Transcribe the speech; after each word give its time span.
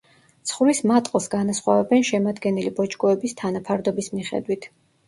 ცხვრის 0.51 0.79
მატყლს 0.91 1.27
განასხვავებენ 1.35 2.09
შემადგენელი 2.11 2.75
ბოჭკოების 2.81 3.39
თანაფარდობის 3.45 4.15
მიხედვით. 4.19 4.73